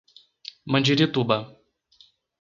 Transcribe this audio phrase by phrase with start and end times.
[0.71, 1.37] Mandirituba